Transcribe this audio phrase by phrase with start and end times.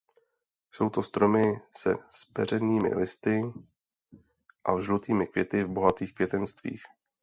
[0.71, 3.41] Jsou to stromy se zpeřenými listy
[4.65, 6.83] a žlutými květy v bohatých květenstvích.